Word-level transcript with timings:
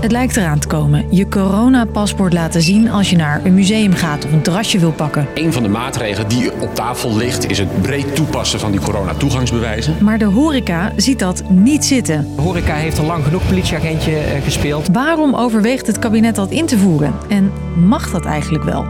Het 0.00 0.12
lijkt 0.12 0.36
eraan 0.36 0.58
te 0.58 0.66
komen. 0.66 1.06
Je 1.10 1.28
coronapaspoort 1.28 2.32
laten 2.32 2.62
zien 2.62 2.90
als 2.90 3.10
je 3.10 3.16
naar 3.16 3.44
een 3.44 3.54
museum 3.54 3.92
gaat 3.92 4.24
of 4.24 4.32
een 4.32 4.42
terrasje 4.42 4.78
wil 4.78 4.92
pakken. 4.92 5.26
Een 5.34 5.52
van 5.52 5.62
de 5.62 5.68
maatregelen 5.68 6.28
die 6.28 6.52
op 6.60 6.74
tafel 6.74 7.16
ligt 7.16 7.50
is 7.50 7.58
het 7.58 7.82
breed 7.82 8.14
toepassen 8.14 8.60
van 8.60 8.70
die 8.70 8.80
coronatoegangsbewijzen. 8.80 9.96
Maar 10.00 10.18
de 10.18 10.24
horeca 10.24 10.92
ziet 10.96 11.18
dat 11.18 11.42
niet 11.50 11.84
zitten. 11.84 12.28
De 12.36 12.42
horeca 12.42 12.74
heeft 12.74 12.98
al 12.98 13.04
lang 13.04 13.24
genoeg 13.24 13.46
politieagentje 13.46 14.16
eh, 14.16 14.42
gespeeld. 14.42 14.88
Waarom 14.92 15.34
overweegt 15.34 15.86
het 15.86 15.98
kabinet 15.98 16.34
dat 16.34 16.50
in 16.50 16.66
te 16.66 16.78
voeren? 16.78 17.14
En 17.28 17.52
mag 17.86 18.10
dat 18.10 18.24
eigenlijk 18.24 18.64
wel? 18.64 18.86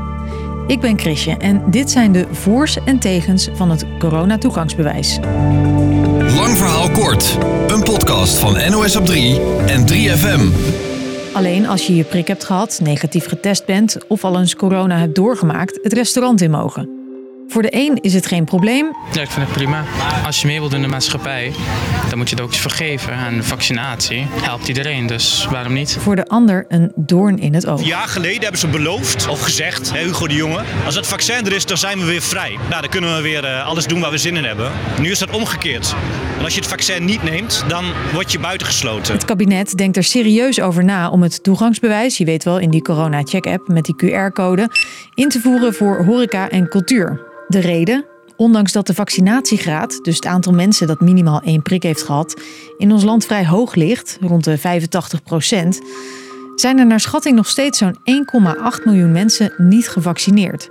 Ik 0.66 0.80
ben 0.80 0.98
Chrisje 0.98 1.36
en 1.36 1.62
dit 1.70 1.90
zijn 1.90 2.12
de 2.12 2.26
voors 2.30 2.78
en 2.84 2.98
tegens 2.98 3.48
van 3.52 3.70
het 3.70 3.84
coronatoegangsbewijs. 3.98 5.18
Lang 6.36 6.56
verhaal 6.56 6.90
kort. 6.90 7.38
Een 7.68 7.82
podcast 7.82 8.38
van 8.38 8.70
NOS 8.70 8.96
op 8.96 9.06
3 9.06 9.40
en 9.66 9.86
3FM. 9.92 10.86
Alleen 11.38 11.66
als 11.66 11.86
je 11.86 11.96
je 11.96 12.04
prik 12.04 12.28
hebt 12.28 12.44
gehad, 12.44 12.80
negatief 12.82 13.26
getest 13.26 13.64
bent 13.64 13.98
of 14.08 14.24
al 14.24 14.38
eens 14.38 14.56
corona 14.56 14.98
hebt 14.98 15.14
doorgemaakt, 15.14 15.78
het 15.82 15.92
restaurant 15.92 16.40
in 16.40 16.50
mogen. 16.50 16.97
Voor 17.50 17.62
de 17.62 17.74
een 17.74 17.98
is 18.00 18.14
het 18.14 18.26
geen 18.26 18.44
probleem, 18.44 18.96
Ja, 19.12 19.20
ik 19.20 19.30
vind 19.30 19.46
het 19.46 19.54
prima. 19.56 19.84
Als 20.26 20.40
je 20.40 20.46
mee 20.46 20.58
wilt 20.58 20.72
in 20.72 20.82
de 20.82 20.88
maatschappij, 20.88 21.52
dan 22.08 22.18
moet 22.18 22.28
je 22.28 22.34
het 22.34 22.44
ook 22.44 22.50
eens 22.50 22.60
vergeven. 22.60 23.12
En 23.12 23.44
vaccinatie 23.44 24.26
helpt 24.30 24.68
iedereen, 24.68 25.06
dus 25.06 25.46
waarom 25.50 25.72
niet? 25.72 25.96
voor 26.00 26.16
de 26.16 26.26
ander 26.26 26.64
een 26.68 26.92
doorn 26.94 27.38
in 27.38 27.54
het 27.54 27.66
oog. 27.66 27.80
Een 27.80 27.86
jaar 27.86 28.08
geleden 28.08 28.42
hebben 28.42 28.60
ze 28.60 28.68
beloofd 28.68 29.28
of 29.28 29.40
gezegd, 29.40 29.92
hè, 29.92 29.98
Hugo 29.98 30.26
de 30.26 30.34
Jonge, 30.34 30.60
als 30.84 30.94
het 30.94 31.06
vaccin 31.06 31.46
er 31.46 31.52
is, 31.52 31.66
dan 31.66 31.78
zijn 31.78 31.98
we 31.98 32.04
weer 32.04 32.22
vrij. 32.22 32.56
Nou, 32.68 32.80
dan 32.80 32.90
kunnen 32.90 33.16
we 33.16 33.22
weer 33.22 33.44
eh, 33.44 33.66
alles 33.66 33.86
doen 33.86 34.00
waar 34.00 34.10
we 34.10 34.18
zin 34.18 34.36
in 34.36 34.44
hebben. 34.44 34.72
Nu 35.00 35.10
is 35.10 35.18
dat 35.18 35.30
omgekeerd. 35.30 35.94
En 36.38 36.44
als 36.44 36.54
je 36.54 36.60
het 36.60 36.68
vaccin 36.68 37.04
niet 37.04 37.22
neemt, 37.22 37.64
dan 37.68 37.84
word 38.12 38.32
je 38.32 38.38
buitengesloten. 38.38 39.14
Het 39.14 39.24
kabinet 39.24 39.76
denkt 39.76 39.96
er 39.96 40.04
serieus 40.04 40.60
over 40.60 40.84
na 40.84 41.10
om 41.10 41.22
het 41.22 41.42
toegangsbewijs, 41.42 42.18
je 42.18 42.24
weet 42.24 42.44
wel 42.44 42.58
in 42.58 42.70
die 42.70 42.82
corona-check-app 42.82 43.68
met 43.68 43.84
die 43.84 43.94
QR-code, 43.96 44.70
in 45.14 45.28
te 45.28 45.40
voeren 45.40 45.74
voor 45.74 46.04
horeca 46.04 46.48
en 46.48 46.68
cultuur. 46.68 47.26
De 47.48 47.58
reden? 47.58 48.04
Ondanks 48.36 48.72
dat 48.72 48.86
de 48.86 48.94
vaccinatiegraad, 48.94 49.98
dus 50.04 50.14
het 50.14 50.26
aantal 50.26 50.52
mensen 50.52 50.86
dat 50.86 51.00
minimaal 51.00 51.40
één 51.40 51.62
prik 51.62 51.82
heeft 51.82 52.02
gehad, 52.02 52.40
in 52.76 52.92
ons 52.92 53.04
land 53.04 53.24
vrij 53.24 53.46
hoog 53.46 53.74
ligt, 53.74 54.18
rond 54.20 54.44
de 54.44 54.58
85 54.58 55.22
procent, 55.22 55.80
zijn 56.54 56.78
er 56.78 56.86
naar 56.86 57.00
schatting 57.00 57.36
nog 57.36 57.48
steeds 57.48 57.78
zo'n 57.78 57.98
1,8 58.78 58.84
miljoen 58.84 59.12
mensen 59.12 59.52
niet 59.56 59.88
gevaccineerd. 59.88 60.70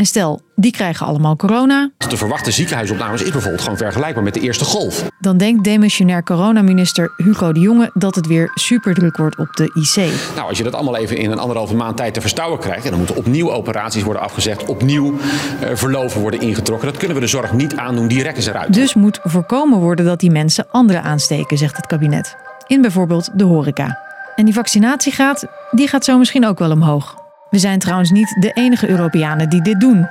En 0.00 0.06
stel, 0.06 0.40
die 0.54 0.72
krijgen 0.72 1.06
allemaal 1.06 1.36
corona, 1.36 1.90
De 2.08 2.16
verwachte 2.16 2.50
ziekenhuisopnames 2.50 3.22
is 3.22 3.30
bijvoorbeeld 3.30 3.62
gewoon 3.62 3.76
vergelijkbaar 3.76 4.22
met 4.24 4.34
de 4.34 4.40
eerste 4.40 4.64
golf. 4.64 5.08
dan 5.18 5.36
denkt 5.36 5.64
demissionair 5.64 6.22
coronaminister 6.22 7.12
Hugo 7.16 7.52
de 7.52 7.60
Jonge 7.60 7.90
dat 7.94 8.14
het 8.14 8.26
weer 8.26 8.50
superdruk 8.54 9.16
wordt 9.16 9.38
op 9.38 9.56
de 9.56 9.64
IC. 9.64 10.12
Nou, 10.36 10.48
als 10.48 10.58
je 10.58 10.64
dat 10.64 10.74
allemaal 10.74 10.96
even 10.96 11.16
in 11.16 11.30
een 11.30 11.38
anderhalve 11.38 11.74
maand 11.74 11.96
tijd 11.96 12.14
te 12.14 12.20
verstouwen 12.20 12.58
krijgt... 12.58 12.84
en 12.84 12.90
dan 12.90 12.98
moeten 12.98 13.16
opnieuw 13.16 13.52
operaties 13.52 14.02
worden 14.02 14.22
afgezegd, 14.22 14.64
opnieuw 14.64 15.14
eh, 15.60 15.70
verloven 15.74 16.20
worden 16.20 16.40
ingetrokken... 16.40 16.88
dat 16.88 16.96
kunnen 16.96 17.16
we 17.16 17.22
de 17.22 17.28
zorg 17.28 17.52
niet 17.52 17.76
aandoen, 17.76 18.08
die 18.08 18.22
rekken 18.22 18.42
ze 18.42 18.50
eruit. 18.50 18.72
Dus 18.72 18.94
moet 18.94 19.20
voorkomen 19.22 19.78
worden 19.78 20.04
dat 20.04 20.20
die 20.20 20.30
mensen 20.30 20.66
anderen 20.70 21.02
aansteken, 21.02 21.58
zegt 21.58 21.76
het 21.76 21.86
kabinet. 21.86 22.36
In 22.66 22.80
bijvoorbeeld 22.80 23.30
de 23.34 23.44
horeca. 23.44 23.98
En 24.36 24.44
die 24.44 24.54
vaccinatiegraad, 24.54 25.46
die 25.70 25.88
gaat 25.88 26.04
zo 26.04 26.18
misschien 26.18 26.46
ook 26.46 26.58
wel 26.58 26.70
omhoog. 26.70 27.19
We 27.50 27.58
zijn 27.58 27.78
trouwens 27.78 28.10
niet 28.10 28.36
de 28.40 28.52
enige 28.52 28.88
Europeanen 28.88 29.48
die 29.48 29.62
dit 29.62 29.80
doen. 29.80 30.08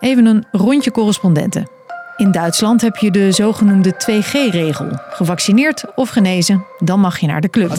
Even 0.00 0.26
een 0.26 0.44
rondje 0.52 0.90
correspondenten. 0.90 1.74
In 2.16 2.32
Duitsland 2.32 2.80
heb 2.80 2.96
je 2.96 3.10
de 3.10 3.32
zogenoemde 3.32 3.94
2G-regel. 3.94 4.86
Gevaccineerd 5.10 5.84
of 5.94 6.08
genezen, 6.08 6.64
dan 6.78 7.00
mag 7.00 7.18
je 7.18 7.26
naar 7.26 7.40
de 7.40 7.50
club. 7.50 7.70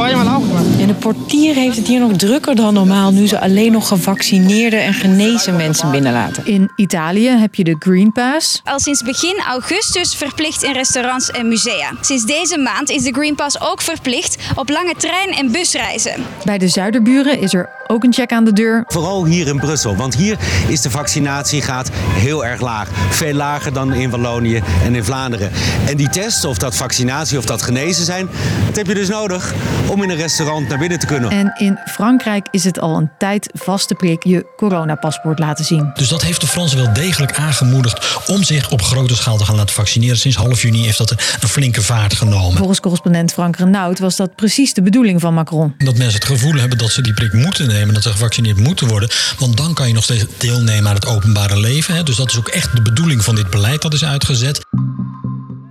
einmal 0.00 0.40
gemacht. 0.40 0.80
En 0.80 0.86
de 0.86 0.94
portier 0.94 1.54
heeft 1.54 1.76
het 1.76 1.86
hier 1.86 2.00
nog 2.00 2.12
drukker 2.12 2.56
dan 2.56 2.74
normaal 2.74 3.12
nu 3.12 3.26
ze 3.26 3.40
alleen 3.40 3.72
nog 3.72 3.88
gevaccineerde 3.88 4.76
en 4.76 4.94
genezen 4.94 5.56
mensen 5.56 5.90
binnenlaten. 5.90 6.46
In 6.46 6.70
Italië 6.76 7.28
heb 7.28 7.54
je 7.54 7.64
de 7.64 7.76
Green 7.78 8.12
Pass. 8.12 8.60
Al 8.64 8.80
sinds 8.80 9.02
begin 9.02 9.40
augustus 9.48 10.14
verplicht 10.14 10.62
in 10.62 10.72
restaurants 10.72 11.30
en 11.30 11.48
musea. 11.48 11.92
Sinds 12.00 12.24
deze 12.24 12.58
maand 12.58 12.90
is 12.90 13.02
de 13.02 13.12
Green 13.12 13.34
Pass 13.34 13.60
ook 13.60 13.80
verplicht 13.80 14.36
op 14.54 14.68
lange 14.68 14.94
trein- 14.98 15.34
en 15.34 15.52
busreizen. 15.52 16.22
Bij 16.44 16.58
de 16.58 16.68
zuiderburen 16.68 17.40
is 17.40 17.54
er 17.54 17.77
ook 17.88 18.04
een 18.04 18.12
check 18.12 18.32
aan 18.32 18.44
de 18.44 18.52
deur. 18.52 18.84
Vooral 18.86 19.24
hier 19.24 19.46
in 19.46 19.56
Brussel, 19.56 19.96
want 19.96 20.14
hier 20.14 20.38
is 20.68 20.80
de 20.80 20.90
vaccinatiegraad 20.90 21.90
heel 21.94 22.46
erg 22.46 22.60
laag. 22.60 22.88
Veel 23.10 23.34
lager 23.34 23.72
dan 23.72 23.92
in 23.92 24.10
Wallonië 24.10 24.62
en 24.84 24.94
in 24.94 25.04
Vlaanderen. 25.04 25.50
En 25.86 25.96
die 25.96 26.08
tests, 26.08 26.44
of 26.44 26.58
dat 26.58 26.76
vaccinatie 26.76 27.38
of 27.38 27.44
dat 27.44 27.62
genezen 27.62 28.04
zijn, 28.04 28.28
dat 28.66 28.76
heb 28.76 28.86
je 28.86 28.94
dus 28.94 29.08
nodig 29.08 29.54
om 29.86 30.02
in 30.02 30.10
een 30.10 30.16
restaurant 30.16 30.68
naar 30.68 30.78
binnen 30.78 30.98
te 30.98 31.06
kunnen. 31.06 31.30
En 31.30 31.52
in 31.58 31.78
Frankrijk 31.86 32.46
is 32.50 32.64
het 32.64 32.80
al 32.80 32.96
een 32.96 33.10
tijd 33.18 33.50
vaste 33.54 33.94
prik 33.94 34.24
je 34.24 34.46
coronapaspoort 34.56 35.38
laten 35.38 35.64
zien. 35.64 35.90
Dus 35.94 36.08
dat 36.08 36.22
heeft 36.22 36.40
de 36.40 36.46
Fransen 36.46 36.78
wel 36.78 36.92
degelijk 36.92 37.32
aangemoedigd 37.32 38.18
om 38.26 38.42
zich 38.42 38.70
op 38.70 38.82
grote 38.82 39.16
schaal 39.16 39.36
te 39.36 39.44
gaan 39.44 39.56
laten 39.56 39.74
vaccineren. 39.74 40.18
Sinds 40.18 40.36
half 40.36 40.62
juni 40.62 40.84
heeft 40.84 40.98
dat 40.98 41.10
een 41.10 41.48
flinke 41.48 41.82
vaart 41.82 42.14
genomen. 42.14 42.56
Volgens 42.56 42.80
correspondent 42.80 43.32
Frank 43.32 43.56
Renaud 43.56 43.98
was 43.98 44.16
dat 44.16 44.34
precies 44.34 44.74
de 44.74 44.82
bedoeling 44.82 45.20
van 45.20 45.34
Macron. 45.34 45.74
Dat 45.78 45.96
mensen 45.96 46.20
het 46.20 46.24
gevoel 46.24 46.54
hebben 46.54 46.78
dat 46.78 46.90
ze 46.90 47.02
die 47.02 47.14
prik 47.14 47.32
moeten 47.32 47.70
nemen, 47.78 47.94
dat 47.94 48.02
ze 48.02 48.10
gevaccineerd 48.10 48.60
moeten 48.60 48.88
worden. 48.88 49.08
Want 49.38 49.56
dan 49.56 49.74
kan 49.74 49.88
je 49.88 49.94
nog 49.94 50.04
steeds 50.04 50.24
deelnemen 50.36 50.88
aan 50.88 50.94
het 50.94 51.06
openbare 51.06 51.60
leven. 51.60 51.94
hè. 51.94 52.02
Dus 52.02 52.16
dat 52.16 52.30
is 52.30 52.38
ook 52.38 52.48
echt 52.48 52.76
de 52.76 52.82
bedoeling 52.82 53.24
van 53.24 53.34
dit 53.34 53.50
beleid 53.50 53.82
dat 53.82 53.94
is 53.94 54.04
uitgezet. 54.04 54.60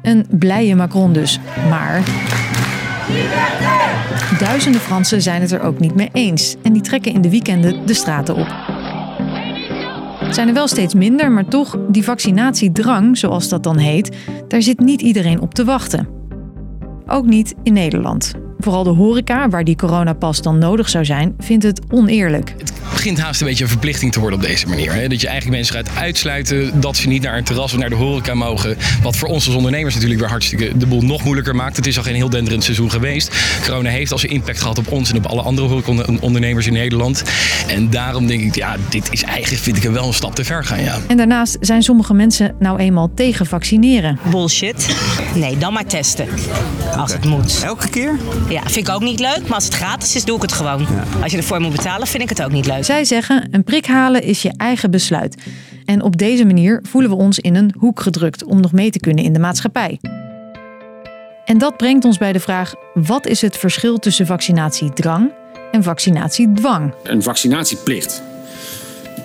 Een 0.01 0.25
blije 0.29 0.75
Macron 0.75 1.13
dus. 1.13 1.39
Maar. 1.69 2.03
Duizenden 4.39 4.81
Fransen 4.81 5.21
zijn 5.21 5.41
het 5.41 5.51
er 5.51 5.61
ook 5.61 5.79
niet 5.79 5.95
mee 5.95 6.09
eens. 6.13 6.55
En 6.63 6.73
die 6.73 6.81
trekken 6.81 7.13
in 7.13 7.21
de 7.21 7.29
weekenden 7.29 7.85
de 7.85 7.93
straten 7.93 8.35
op. 8.35 8.47
Zijn 10.29 10.47
er 10.47 10.53
wel 10.53 10.67
steeds 10.67 10.93
minder, 10.93 11.31
maar 11.31 11.47
toch, 11.47 11.77
die 11.89 12.03
vaccinatiedrang, 12.03 13.17
zoals 13.17 13.49
dat 13.49 13.63
dan 13.63 13.77
heet, 13.77 14.15
daar 14.47 14.61
zit 14.61 14.79
niet 14.79 15.01
iedereen 15.01 15.41
op 15.41 15.53
te 15.53 15.65
wachten. 15.65 16.07
Ook 17.07 17.25
niet 17.25 17.53
in 17.63 17.73
Nederland. 17.73 18.46
Vooral 18.67 18.83
de 18.83 18.89
horeca, 18.89 19.49
waar 19.49 19.63
die 19.63 19.75
coronapas 19.75 20.41
dan 20.41 20.57
nodig 20.57 20.89
zou 20.89 21.05
zijn, 21.05 21.35
vindt 21.39 21.63
het 21.63 21.81
oneerlijk. 21.89 22.55
Begint 22.97 23.19
haast 23.19 23.41
een 23.41 23.47
beetje 23.47 23.63
een 23.63 23.69
verplichting 23.69 24.11
te 24.11 24.19
worden 24.19 24.39
op 24.39 24.45
deze 24.45 24.67
manier. 24.67 24.93
Hè? 24.93 25.07
Dat 25.07 25.21
je 25.21 25.27
eigenlijk 25.27 25.57
mensen 25.57 25.75
gaat 25.75 25.89
uitsluiten 25.97 26.81
dat 26.81 26.97
ze 26.97 27.07
niet 27.07 27.21
naar 27.21 27.37
een 27.37 27.43
terras 27.43 27.73
of 27.73 27.79
naar 27.79 27.89
de 27.89 27.95
horeca 27.95 28.33
mogen. 28.33 28.77
Wat 29.01 29.15
voor 29.15 29.27
ons 29.27 29.45
als 29.45 29.55
ondernemers 29.55 29.93
natuurlijk 29.93 30.19
weer 30.19 30.29
hartstikke 30.29 30.77
de 30.77 30.85
boel 30.85 31.01
nog 31.01 31.23
moeilijker 31.23 31.55
maakt. 31.55 31.75
Het 31.75 31.87
is 31.87 31.97
al 31.97 32.03
geen 32.03 32.15
heel 32.15 32.29
denderend 32.29 32.63
seizoen 32.63 32.91
geweest. 32.91 33.35
Corona 33.65 33.89
heeft 33.89 34.11
al 34.11 34.17
zijn 34.17 34.31
impact 34.31 34.59
gehad 34.59 34.77
op 34.77 34.91
ons 34.91 35.09
en 35.09 35.17
op 35.17 35.25
alle 35.25 35.41
andere 35.41 35.67
horecaondernemers 35.67 36.67
in 36.67 36.73
Nederland. 36.73 37.23
En 37.67 37.89
daarom 37.89 38.27
denk 38.27 38.41
ik, 38.41 38.55
ja, 38.55 38.75
dit 38.89 39.07
is 39.11 39.23
eigenlijk, 39.23 39.63
vind 39.63 39.83
ik, 39.83 39.83
wel 39.83 40.07
een 40.07 40.13
stap 40.13 40.35
te 40.35 40.43
ver 40.43 40.63
gaan, 40.63 40.83
ja. 40.83 40.97
En 41.07 41.17
daarnaast 41.17 41.57
zijn 41.59 41.81
sommige 41.83 42.13
mensen 42.13 42.55
nou 42.59 42.79
eenmaal 42.79 43.09
tegen 43.15 43.45
vaccineren. 43.45 44.19
Bullshit. 44.31 44.95
Nee, 45.33 45.57
dan 45.57 45.73
maar 45.73 45.85
testen. 45.85 46.27
Als 46.97 47.13
het 47.13 47.25
moet. 47.25 47.61
Elke 47.63 47.89
keer? 47.89 48.19
Ja, 48.49 48.61
vind 48.61 48.87
ik 48.87 48.93
ook 48.93 49.01
niet 49.01 49.19
leuk. 49.19 49.41
Maar 49.41 49.53
als 49.53 49.65
het 49.65 49.73
gratis 49.73 50.15
is, 50.15 50.23
doe 50.23 50.35
ik 50.35 50.41
het 50.41 50.53
gewoon. 50.53 50.87
Als 51.21 51.31
je 51.31 51.37
ervoor 51.37 51.61
moet 51.61 51.75
betalen, 51.75 52.07
vind 52.07 52.23
ik 52.23 52.29
het 52.29 52.43
ook 52.43 52.51
niet 52.51 52.65
leuk. 52.65 52.85
Zij 52.87 53.05
zeggen: 53.05 53.47
een 53.51 53.63
prik 53.63 53.85
halen 53.85 54.23
is 54.23 54.41
je 54.41 54.53
eigen 54.57 54.91
besluit. 54.91 55.43
En 55.85 56.01
op 56.01 56.17
deze 56.17 56.45
manier 56.45 56.79
voelen 56.83 57.09
we 57.09 57.15
ons 57.15 57.39
in 57.39 57.55
een 57.55 57.75
hoek 57.79 57.99
gedrukt 57.99 58.43
om 58.43 58.61
nog 58.61 58.71
mee 58.71 58.89
te 58.89 58.99
kunnen 58.99 59.23
in 59.23 59.33
de 59.33 59.39
maatschappij. 59.39 59.99
En 61.45 61.57
dat 61.57 61.77
brengt 61.77 62.05
ons 62.05 62.17
bij 62.17 62.33
de 62.33 62.39
vraag: 62.39 62.73
wat 62.93 63.25
is 63.25 63.41
het 63.41 63.57
verschil 63.57 63.97
tussen 63.97 64.25
vaccinatiedrang 64.25 65.31
en 65.71 65.83
vaccinatiedwang? 65.83 66.93
Een 67.03 67.23
vaccinatieplicht. 67.23 68.23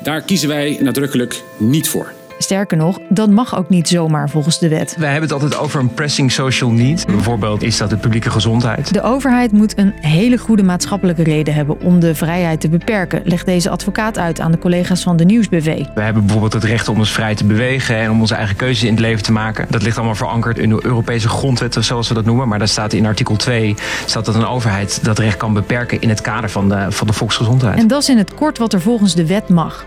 Daar 0.03 0.23
kiezen 0.23 0.49
wij 0.49 0.79
nadrukkelijk 0.81 1.43
niet 1.59 1.89
voor. 1.89 2.13
Sterker 2.43 2.77
nog, 2.77 2.99
dat 3.09 3.31
mag 3.31 3.57
ook 3.57 3.69
niet 3.69 3.89
zomaar 3.89 4.31
volgens 4.31 4.59
de 4.59 4.69
wet. 4.69 4.97
Wij 4.99 5.11
hebben 5.11 5.31
het 5.31 5.43
altijd 5.43 5.61
over 5.61 5.81
een 5.81 5.95
pressing 5.95 6.33
social 6.33 6.71
need. 6.71 7.07
Bijvoorbeeld 7.07 7.63
is 7.63 7.77
dat 7.77 7.91
de 7.91 7.97
publieke 7.97 8.31
gezondheid. 8.31 8.93
De 8.93 9.03
overheid 9.03 9.53
moet 9.53 9.79
een 9.79 9.93
hele 10.01 10.37
goede 10.37 10.63
maatschappelijke 10.63 11.23
reden 11.23 11.55
hebben 11.55 11.81
om 11.81 12.01
de 12.01 12.15
vrijheid 12.15 12.61
te 12.61 12.69
beperken, 12.69 13.21
legt 13.25 13.47
deze 13.47 13.71
advocaat 13.71 14.19
uit 14.19 14.41
aan 14.41 14.51
de 14.51 14.59
collega's 14.59 15.03
van 15.03 15.17
de 15.17 15.25
Nieuwsbv. 15.25 15.85
We 15.95 16.01
hebben 16.01 16.23
bijvoorbeeld 16.23 16.53
het 16.53 16.65
recht 16.65 16.89
om 16.89 16.99
ons 16.99 17.13
vrij 17.13 17.35
te 17.35 17.45
bewegen 17.45 17.97
en 17.97 18.11
om 18.11 18.21
onze 18.21 18.35
eigen 18.35 18.57
keuzes 18.57 18.85
in 18.85 18.91
het 18.91 19.01
leven 19.01 19.23
te 19.23 19.33
maken. 19.33 19.67
Dat 19.71 19.83
ligt 19.83 19.97
allemaal 19.97 20.15
verankerd 20.15 20.59
in 20.59 20.69
de 20.69 20.81
Europese 20.83 21.29
grondwet, 21.29 21.77
zoals 21.81 22.09
we 22.09 22.15
dat 22.15 22.25
noemen. 22.25 22.49
Maar 22.49 22.59
daar 22.59 22.69
staat 22.69 22.93
in 22.93 23.07
artikel 23.07 23.37
2 23.37 23.75
staat 24.07 24.25
dat 24.25 24.35
een 24.35 24.47
overheid 24.47 25.05
dat 25.05 25.19
recht 25.19 25.37
kan 25.37 25.53
beperken 25.53 26.01
in 26.01 26.09
het 26.09 26.21
kader 26.21 26.51
van 26.51 26.69
de, 26.69 26.87
van 26.89 27.07
de 27.07 27.13
volksgezondheid. 27.13 27.79
En 27.79 27.87
dat 27.87 28.03
is 28.03 28.09
in 28.09 28.19
het 28.19 28.35
kort 28.35 28.59
wat 28.59 28.73
er 28.73 28.81
volgens 28.81 29.15
de 29.15 29.27
wet 29.27 29.49
mag. 29.49 29.85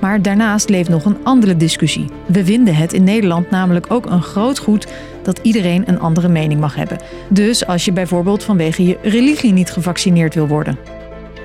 Maar 0.00 0.22
daarnaast 0.22 0.68
leeft 0.68 0.88
nog 0.88 1.04
een 1.04 1.24
andere 1.24 1.56
discussie. 1.56 2.06
We 2.26 2.44
vinden 2.44 2.74
het 2.74 2.92
in 2.92 3.04
Nederland 3.04 3.50
namelijk 3.50 3.86
ook 3.88 4.06
een 4.06 4.22
groot 4.22 4.58
goed 4.58 4.86
dat 5.22 5.38
iedereen 5.42 5.82
een 5.86 6.00
andere 6.00 6.28
mening 6.28 6.60
mag 6.60 6.74
hebben. 6.74 6.98
Dus 7.28 7.66
als 7.66 7.84
je 7.84 7.92
bijvoorbeeld 7.92 8.44
vanwege 8.44 8.86
je 8.86 8.98
religie 9.02 9.52
niet 9.52 9.70
gevaccineerd 9.70 10.34
wil 10.34 10.46
worden. 10.46 10.78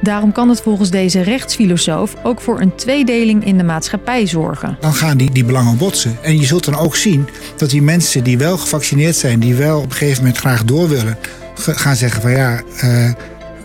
Daarom 0.01 0.31
kan 0.31 0.49
het 0.49 0.61
volgens 0.61 0.89
deze 0.89 1.21
rechtsfilosoof 1.21 2.15
ook 2.23 2.41
voor 2.41 2.61
een 2.61 2.75
tweedeling 2.75 3.45
in 3.45 3.57
de 3.57 3.63
maatschappij 3.63 4.27
zorgen. 4.27 4.77
Dan 4.79 4.93
gaan 4.93 5.17
die, 5.17 5.31
die 5.31 5.45
belangen 5.45 5.77
botsen. 5.77 6.17
En 6.21 6.39
je 6.39 6.45
zult 6.45 6.65
dan 6.65 6.77
ook 6.77 6.95
zien 6.95 7.27
dat 7.57 7.69
die 7.69 7.81
mensen 7.81 8.23
die 8.23 8.37
wel 8.37 8.57
gevaccineerd 8.57 9.15
zijn, 9.15 9.39
die 9.39 9.55
wel 9.55 9.77
op 9.77 9.85
een 9.85 9.91
gegeven 9.91 10.23
moment 10.23 10.39
graag 10.39 10.63
door 10.63 10.89
willen, 10.89 11.17
gaan 11.55 11.95
zeggen 11.95 12.21
van 12.21 12.31
ja, 12.31 12.61
uh, 12.83 13.11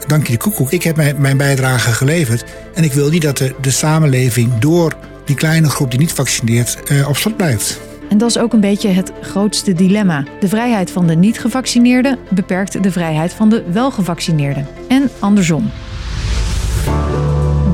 dank 0.08 0.26
je 0.26 0.32
de 0.32 0.38
koekoek. 0.38 0.70
Ik 0.70 0.82
heb 0.82 0.96
mijn, 0.96 1.20
mijn 1.20 1.37
bijdrage 1.37 1.93
geleverd. 1.93 2.44
En 2.75 2.84
ik 2.84 2.93
wil 2.93 3.10
niet 3.10 3.22
dat 3.22 3.38
de, 3.38 3.55
de 3.60 3.70
samenleving 3.70 4.58
door 4.58 4.96
die 5.25 5.37
kleine 5.37 5.69
groep 5.69 5.90
die 5.90 5.99
niet 5.99 6.12
vaccineert 6.12 6.78
uh, 6.93 7.08
op 7.08 7.16
slot 7.16 7.37
blijft. 7.37 7.81
En 8.08 8.19
dat 8.19 8.28
is 8.28 8.38
ook 8.38 8.52
een 8.52 8.60
beetje 8.60 8.88
het 8.88 9.12
grootste 9.20 9.72
dilemma. 9.72 10.25
De 10.40 10.49
vrijheid 10.49 10.90
van 10.90 11.06
de 11.06 11.14
niet-gevaccineerden 11.14 12.19
beperkt 12.31 12.82
de 12.82 12.93
vrijheid 12.93 13.32
van 13.32 13.49
de 13.49 13.64
wel-gevaccineerden. 13.72 14.66
En 14.88 15.10
andersom. 15.19 15.70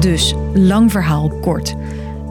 Dus, 0.00 0.34
lang 0.54 0.90
verhaal 0.92 1.38
kort. 1.40 1.74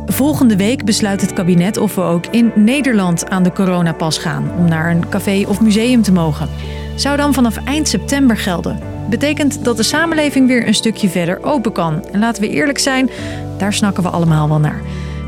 Volgende 0.05 0.55
week 0.55 0.85
besluit 0.85 1.21
het 1.21 1.33
kabinet 1.33 1.77
of 1.77 1.95
we 1.95 2.01
ook 2.01 2.25
in 2.25 2.51
Nederland 2.55 3.29
aan 3.29 3.43
de 3.43 3.51
coronapas 3.51 4.17
gaan 4.17 4.51
om 4.57 4.65
naar 4.65 4.91
een 4.91 5.09
café 5.09 5.43
of 5.47 5.61
museum 5.61 6.01
te 6.01 6.11
mogen. 6.11 6.49
Zou 6.95 7.17
dan 7.17 7.33
vanaf 7.33 7.57
eind 7.65 7.87
september 7.87 8.37
gelden. 8.37 8.92
Betekent 9.09 9.63
dat 9.63 9.77
de 9.77 9.83
samenleving 9.83 10.47
weer 10.47 10.67
een 10.67 10.73
stukje 10.73 11.09
verder 11.09 11.43
open 11.43 11.71
kan. 11.71 12.05
En 12.11 12.19
laten 12.19 12.41
we 12.41 12.49
eerlijk 12.49 12.79
zijn, 12.79 13.09
daar 13.57 13.73
snakken 13.73 14.03
we 14.03 14.09
allemaal 14.09 14.49
wel 14.49 14.59
naar. 14.59 14.81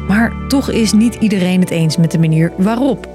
Maar 0.08 0.34
toch 0.48 0.70
is 0.70 0.94
niet 0.94 1.16
iedereen 1.16 1.60
het 1.60 1.70
eens 1.70 1.98
met 1.98 2.12
de 2.12 2.20
manier 2.20 2.52
waarop. 2.58 3.08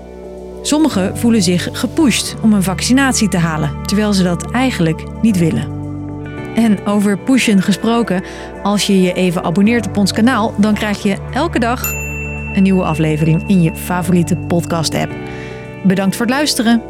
Sommigen 0.62 1.18
voelen 1.18 1.42
zich 1.42 1.68
gepusht 1.72 2.36
om 2.42 2.52
een 2.52 2.62
vaccinatie 2.62 3.28
te 3.28 3.38
halen, 3.38 3.70
terwijl 3.82 4.12
ze 4.12 4.22
dat 4.22 4.50
eigenlijk 4.50 5.04
niet 5.22 5.38
willen. 5.38 5.78
En 6.54 6.86
over 6.86 7.18
pushen 7.18 7.62
gesproken, 7.62 8.22
als 8.62 8.86
je 8.86 9.02
je 9.02 9.12
even 9.12 9.44
abonneert 9.44 9.86
op 9.86 9.96
ons 9.96 10.12
kanaal, 10.12 10.54
dan 10.56 10.74
krijg 10.74 11.02
je 11.02 11.16
elke 11.32 11.58
dag 11.58 11.92
een 12.54 12.62
nieuwe 12.62 12.82
aflevering 12.82 13.48
in 13.48 13.62
je 13.62 13.74
favoriete 13.74 14.36
podcast-app. 14.36 15.12
Bedankt 15.84 16.16
voor 16.16 16.26
het 16.26 16.34
luisteren. 16.34 16.82